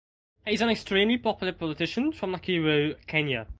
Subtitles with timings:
[0.45, 3.45] He is an extremely popular politician from Nakuru Kenya.